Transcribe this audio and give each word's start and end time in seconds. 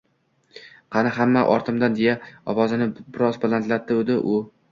Qani, 0.95 1.11
hamma 1.17 1.43
ortimdan, 1.57 1.97
deya 2.01 2.15
ovozini 2.55 2.87
biroz 2.97 3.31
balandlatdi 3.47 4.01
u 4.35 4.43